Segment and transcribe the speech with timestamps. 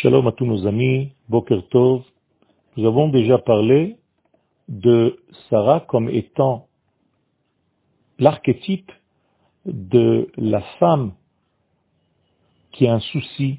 [0.00, 2.04] Shalom à tous nos amis, Boker Tov.
[2.76, 3.96] Nous avons déjà parlé
[4.68, 5.18] de
[5.50, 6.68] Sarah comme étant
[8.20, 8.92] l'archétype
[9.64, 11.14] de la femme
[12.70, 13.58] qui a un souci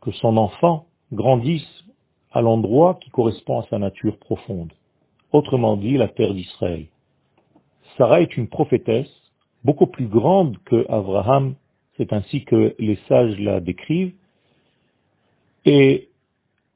[0.00, 1.84] que son enfant grandisse
[2.32, 4.72] à l'endroit qui correspond à sa nature profonde.
[5.30, 6.86] Autrement dit, la terre d'Israël.
[7.98, 9.14] Sarah est une prophétesse
[9.62, 11.54] beaucoup plus grande que Abraham,
[11.98, 14.14] c'est ainsi que les sages la décrivent,
[15.66, 16.08] et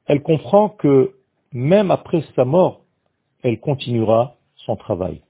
[0.05, 1.13] elle comprend que
[1.53, 2.81] même après sa mort,
[3.41, 5.21] elle continuera son travail.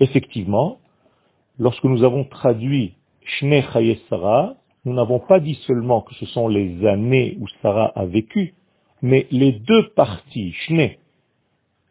[0.00, 0.78] Effectivement,
[1.58, 2.94] lorsque nous avons traduit
[3.24, 3.62] Shne
[4.08, 4.54] Sarah,
[4.86, 8.54] nous n'avons pas dit seulement que ce sont les années où Sarah a vécu,
[9.02, 10.92] mais les deux parties, Shne,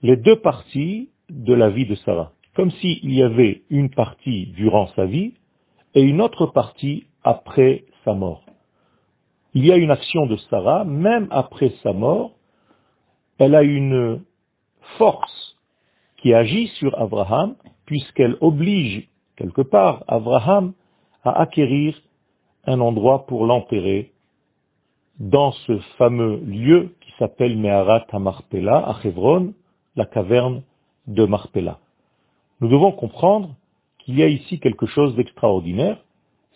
[0.02, 2.34] les deux parties de la vie de Sarah.
[2.56, 5.34] Comme s'il y avait une partie durant sa vie
[5.94, 8.44] et une autre partie après sa mort
[9.60, 12.32] il y a une action de Sarah, même après sa mort,
[13.40, 14.22] elle a une
[14.98, 15.58] force
[16.16, 20.72] qui agit sur Abraham, puisqu'elle oblige quelque part Abraham
[21.26, 22.02] à acquérir
[22.68, 24.14] un endroit pour l'enterrer
[25.20, 29.54] dans ce fameux lieu qui s'appelle Meharat Marpella, à Hebron,
[29.98, 30.62] la caverne
[31.06, 31.80] de Marpella.
[32.62, 33.56] Nous devons comprendre
[33.98, 35.98] qu'il y a ici quelque chose d'extraordinaire,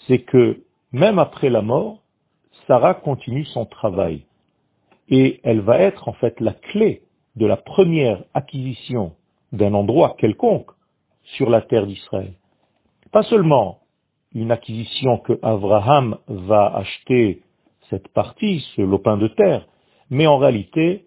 [0.07, 2.02] c'est que même après la mort,
[2.67, 4.25] Sarah continue son travail.
[5.09, 7.01] Et elle va être en fait la clé
[7.35, 9.13] de la première acquisition
[9.51, 10.71] d'un endroit quelconque
[11.23, 12.33] sur la terre d'Israël.
[13.11, 13.79] Pas seulement
[14.33, 17.41] une acquisition que Abraham va acheter
[17.89, 19.67] cette partie, ce lopin de terre,
[20.09, 21.05] mais en réalité,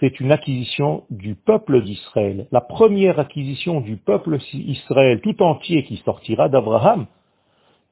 [0.00, 2.46] c'est une acquisition du peuple d'Israël.
[2.50, 7.06] La première acquisition du peuple d'Israël tout entier qui sortira d'Abraham,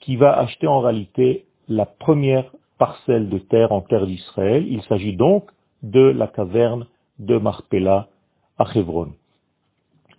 [0.00, 4.66] qui va acheter en réalité la première parcelle de terre en terre d'Israël.
[4.66, 5.50] Il s'agit donc
[5.82, 6.86] de la caverne
[7.19, 8.08] de Marpella
[8.58, 9.12] à Hebron.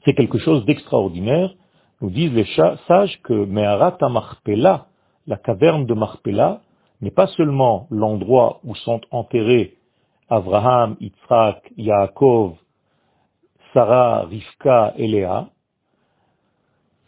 [0.06, 1.54] C'est quelque chose d'extraordinaire.
[2.02, 2.48] Nous disent les
[2.88, 4.88] sages que Meharat Marpella,
[5.26, 6.62] la caverne de Marpella,
[7.02, 9.76] n'est pas seulement l'endroit où sont enterrés
[10.30, 12.56] Abraham, Yitzhak, Yaakov,
[13.74, 15.50] Sarah, Rivka et Léa,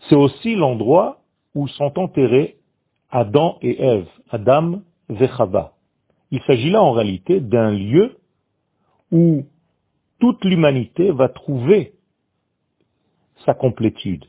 [0.07, 1.19] c'est aussi l'endroit
[1.55, 2.57] où sont enterrés
[3.11, 8.17] Adam et Ève, Adam il s'agit là en réalité d'un lieu
[9.11, 9.45] où
[10.19, 11.93] toute l'humanité va trouver
[13.45, 14.25] sa complétude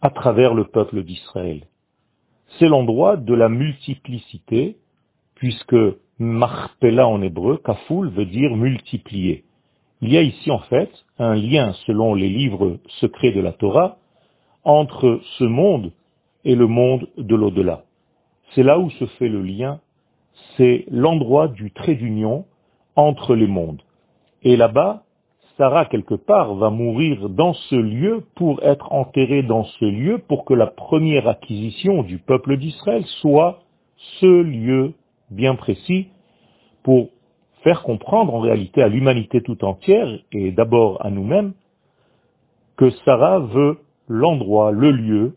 [0.00, 1.62] à travers le peuple d'Israël.
[2.58, 4.76] C'est l'endroit de la multiplicité,
[5.36, 5.76] puisque
[6.18, 9.44] Marpella en hébreu, Kafoul, veut dire multiplier.
[10.02, 13.98] Il y a ici en fait un lien, selon les livres secrets de la Torah,
[14.64, 15.92] entre ce monde
[16.44, 17.84] et le monde de l'au-delà.
[18.54, 19.80] C'est là où se fait le lien,
[20.56, 22.44] c'est l'endroit du trait d'union
[22.96, 23.82] entre les mondes.
[24.42, 25.04] Et là-bas,
[25.56, 30.44] Sarah, quelque part, va mourir dans ce lieu pour être enterrée dans ce lieu pour
[30.44, 33.60] que la première acquisition du peuple d'Israël soit
[34.20, 34.94] ce lieu
[35.30, 36.08] bien précis
[36.82, 37.08] pour
[37.62, 41.52] faire comprendre en réalité à l'humanité tout entière et d'abord à nous-mêmes
[42.76, 45.36] que Sarah veut l'endroit, le lieu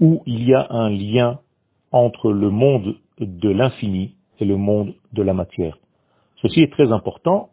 [0.00, 1.40] où il y a un lien
[1.96, 5.78] entre le monde de l'infini et le monde de la matière.
[6.42, 7.50] Ceci est très important,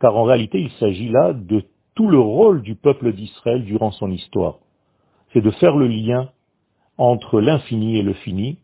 [0.00, 1.64] car en réalité il s'agit là de
[1.94, 4.58] tout le rôle du peuple d'Israël durant son histoire.
[5.32, 6.30] C'est de faire le lien
[6.98, 8.58] entre l'infini et le fini,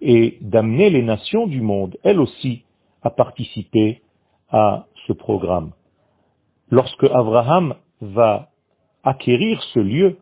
[0.00, 2.64] et d'amener les nations du monde, elles aussi,
[3.02, 4.02] à participer
[4.50, 5.72] à ce programme.
[6.70, 8.50] Lorsque Abraham va
[9.02, 10.18] acquérir ce lieu,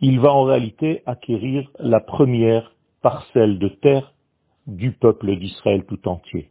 [0.00, 2.72] il va en réalité acquérir la première
[3.02, 4.12] parcelle de terre
[4.66, 6.48] du peuple d'Israël tout entier.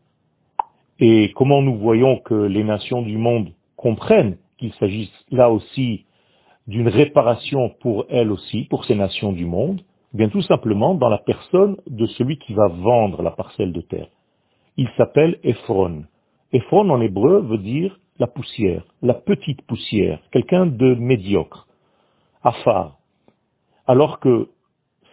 [1.00, 6.06] Et comment nous voyons que les nations du monde comprennent qu'il s'agisse là aussi
[6.68, 9.82] d'une réparation pour elles aussi, pour ces nations du monde,
[10.14, 13.81] eh bien tout simplement dans la personne de celui qui va vendre la parcelle de
[13.81, 14.08] terre.
[14.78, 16.04] Il s'appelle Ephron.
[16.52, 21.68] Ephron en hébreu veut dire la poussière, la petite poussière, quelqu'un de médiocre,
[22.44, 22.98] afar.
[23.88, 24.50] Alors que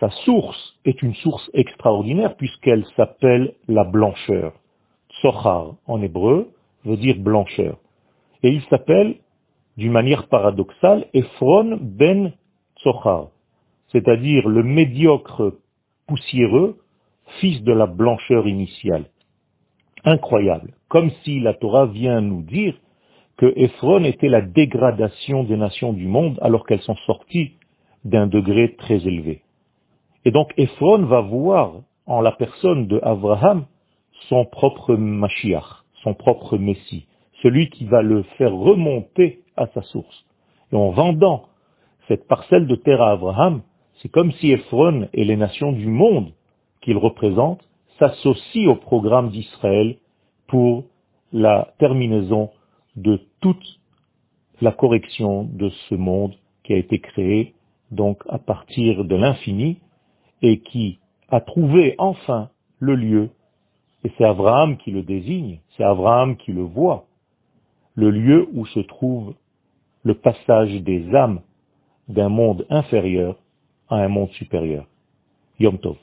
[0.00, 4.52] sa source est une source extraordinaire puisqu'elle s'appelle la blancheur.
[5.20, 6.50] Tsochar en hébreu
[6.84, 7.78] veut dire blancheur.
[8.42, 9.16] Et il s'appelle,
[9.76, 12.32] d'une manière paradoxale, Ephron ben
[12.78, 13.28] Tsochar,
[13.92, 15.54] c'est-à-dire le médiocre
[16.06, 16.78] poussiéreux,
[17.40, 19.06] fils de la blancheur initiale.
[20.04, 20.74] Incroyable.
[20.88, 22.74] Comme si la Torah vient nous dire
[23.38, 27.52] que Ephron était la dégradation des nations du monde alors qu'elles sont sorties
[28.04, 29.42] d'un degré très élevé.
[30.26, 33.64] Et donc Ephron va voir en la personne de Abraham
[34.28, 37.06] son propre Mashiach, son propre Messie,
[37.44, 40.26] celui qui va le faire remonter à sa source.
[40.72, 41.44] Et en vendant
[42.08, 43.62] cette parcelle de terre à Abraham,
[44.02, 46.32] c'est comme si Ephron et les nations du monde
[46.80, 47.60] qu'il représente
[48.00, 49.96] s'associent au programme d'Israël
[50.48, 50.86] pour
[51.32, 52.50] la terminaison
[52.96, 53.78] de toute
[54.60, 56.34] la correction de ce monde
[56.64, 57.54] qui a été créé
[57.92, 59.78] donc à partir de l'infini
[60.42, 60.98] et qui
[61.28, 63.30] a trouvé enfin le lieu,
[64.04, 67.06] et c'est Abraham qui le désigne, c'est Abraham qui le voit,
[67.94, 69.34] le lieu où se trouve
[70.04, 71.40] le passage des âmes
[72.08, 73.36] d'un monde inférieur
[73.88, 74.86] à un monde supérieur.
[75.58, 75.96] Yom Tov.